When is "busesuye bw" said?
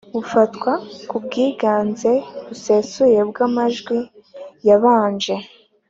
2.47-3.37